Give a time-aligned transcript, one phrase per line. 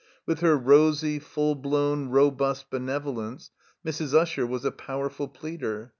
[0.25, 3.51] With her rosy, full blown, robust benevolence,
[3.85, 4.15] Mrs.
[4.15, 5.89] Usher was a powerful pleader.